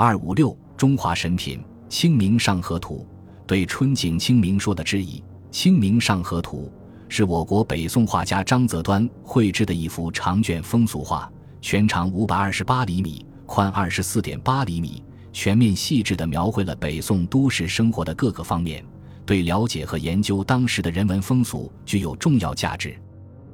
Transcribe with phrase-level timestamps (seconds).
[0.00, 3.04] 二五六中华神品《清明上河图》
[3.48, 5.18] 对春景清明说的质疑，
[5.50, 6.72] 《清明上河图》
[7.12, 11.28] 是我国北宋画家张择端绘制的一幅长卷风俗画，
[11.60, 18.84] 全长五百二十八厘米，宽二十四点八厘米，全面细致地描绘了北宋都市生活的各个方面，
[19.26, 22.96] 对了解和研究当时的人文风俗具有重要价值。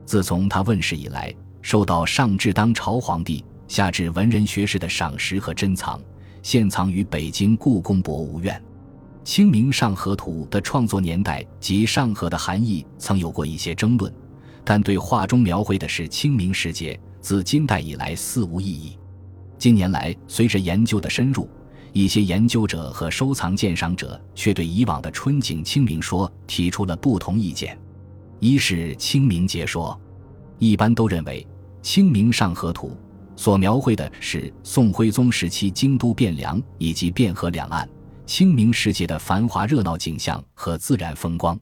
[0.05, 5.99] 自从他问世以来，受到上至当朝皇帝，下至文人学士的赏识和珍藏，
[6.45, 8.55] 现藏于北京故宫博物院。
[9.27, 14.13] 《清明上河图》的创作年代及上河的含义曾有过一些争论，
[14.63, 18.99] 但对画中描绘的是清明时节，自金代以来似无异议。
[19.57, 21.49] 近年来，随着研究的深入，
[21.95, 27.79] 一些研究者和收藏鉴赏者却对以往的春景清明说提出了不同意见。
[28.39, 29.99] 一是清明节说，
[30.59, 31.43] 一般都认为
[31.83, 32.89] 《清明上河图》
[33.37, 37.89] 所描绘的是宋徽宗时期京都汴梁以及汴河两岸
[38.27, 41.59] 清明时节的繁华热闹景象和自然风光。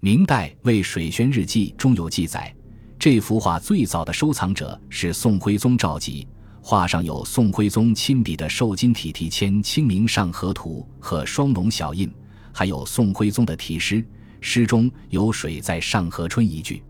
[0.00, 2.54] 明代《为水轩日记》中有记载，
[2.98, 6.26] 这幅画最早的收藏者是宋徽宗赵佶，
[6.60, 12.12] 画上有宋徽宗亲笔的瘦金体题签《清明上河图》和双龙小印，
[12.52, 14.04] 还有宋徽宗的题诗。
[14.42, 16.82] 诗中有“水在上河春”一句。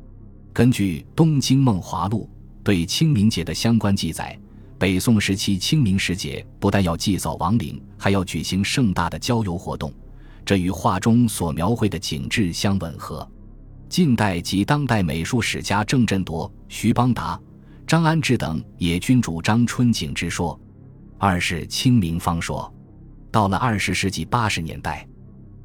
[0.52, 2.28] 根据《东京梦华录》
[2.64, 4.36] 对清明节的相关记载，
[4.78, 9.92] 北宋时期清明时节不但要祭扫亡灵，还要举行盛大的郊游活动，
[10.46, 13.30] 这与画中所描绘的景致相吻合。
[13.88, 17.38] 近代及当代美术史家郑振铎、徐邦达、
[17.86, 20.58] 张安志等也均主张春景之说。
[21.18, 22.72] 二是清明方说。
[23.30, 25.06] 到了二十世纪八十年代，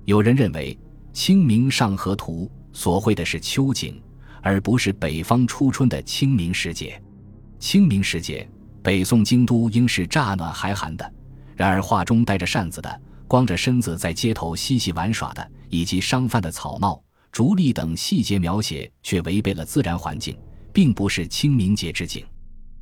[0.06, 0.78] 有人认为。
[1.12, 4.00] 《清明上河图》所绘的是秋景，
[4.42, 7.02] 而不是北方初春的清明时节。
[7.60, 8.50] 清明时节，
[8.82, 11.14] 北宋京都应是乍暖还寒的。
[11.56, 20.38] 然而，画中带着扇子的、光着身子在街头嬉戏玩耍的，以及商贩的草帽、竹笠等细节描写，却违背了自然环境，
[20.72, 22.26] 并不是清明节之景。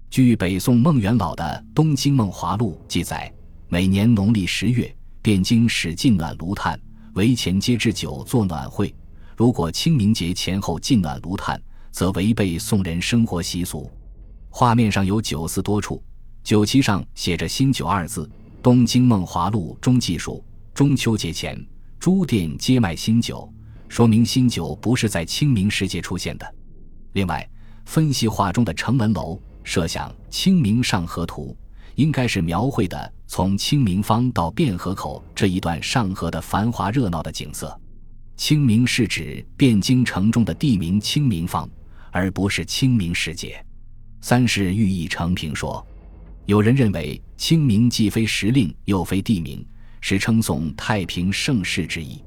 [0.09, 1.43] 据北宋孟元老的
[1.73, 3.33] 《东京梦华录》记载，
[3.67, 6.79] 每年农历十月，汴京始进暖炉炭。
[7.15, 8.93] 围前街置酒做暖会，
[9.37, 11.61] 如果清明节前后进暖炉炭，
[11.91, 13.87] 则违背宋人生活习俗。
[14.49, 16.03] 画面上有酒肆多处，
[16.43, 18.25] 酒旗上写着“新酒”二字。
[18.63, 20.43] 《东京梦华录》中记述，
[20.73, 21.63] 中秋节前，
[21.99, 23.47] 诸店皆卖新酒，
[23.87, 26.55] 说明新酒不是在清明时节出现的。
[27.13, 27.47] 另外，
[27.85, 31.55] 分析画中的城门楼，设想《清明上河图》。
[31.93, 37.79] 应该是描绘的从清明坊到汴河口这一段上河的繁华热闹的景色。
[38.37, 41.67] 清明是指汴京城中的地名清明坊，
[42.11, 43.61] 而不是清明时节。
[44.21, 45.85] 三是寓意成平说，
[46.45, 49.65] 有人认为清明既非时令，又非地名，
[50.01, 52.17] 是称颂太平盛世之意。《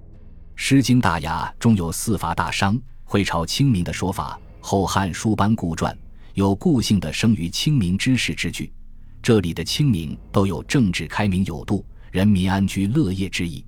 [0.56, 5.94] 诗经大雅》中有四伐大商，会朝清明的说法，《后汉书班固传》
[6.34, 8.72] 有固性的生于清明之时之句。
[9.22, 13.64] 这里的清明都有政治开明有度、人民安居乐业之意。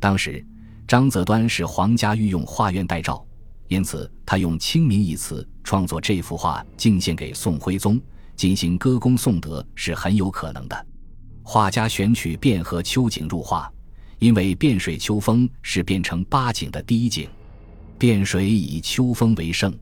[0.00, 0.44] 当时
[0.86, 3.26] 张择端是皇家御用画院代诏，
[3.66, 8.00] 因此他用“清明”一词创作这幅画，敬献给宋徽宗，
[8.36, 10.86] 进行歌功颂德是很有可能的。
[11.42, 13.68] 画家选取汴河秋景入画，
[14.20, 17.28] 因为汴水秋风是汴城八景的第一景，
[17.98, 19.76] 汴水以秋风为盛，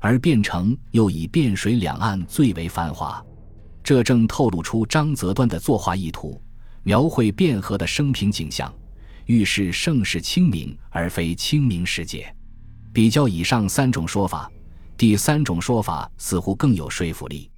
[0.00, 3.24] 而汴城又以汴水两岸最为繁华。
[3.82, 6.38] 这正透露出张择端的作画意图，
[6.82, 8.70] 描绘汴河的生平景象，
[9.26, 12.34] 预示盛世清明而非清明时节。
[12.92, 14.50] 比较以上三种说法，
[14.96, 17.50] 第三种说法似乎更有说服力。